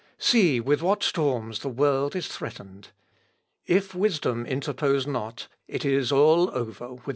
[0.17, 2.89] See with what storms the world is threatened.
[3.67, 7.09] If wisdom interpose not it is all over with the priesthood."